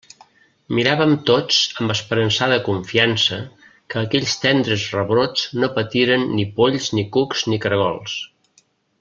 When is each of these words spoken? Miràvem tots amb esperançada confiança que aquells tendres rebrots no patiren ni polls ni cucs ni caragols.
Miràvem 0.77 1.11
tots 1.29 1.59
amb 1.83 1.93
esperançada 1.95 2.57
confiança 2.69 3.37
que 3.93 3.99
aquells 4.01 4.33
tendres 4.47 4.87
rebrots 4.97 5.45
no 5.65 5.71
patiren 5.77 6.27
ni 6.41 6.49
polls 6.59 6.91
ni 7.01 7.05
cucs 7.19 7.47
ni 7.53 7.63
caragols. 7.69 8.19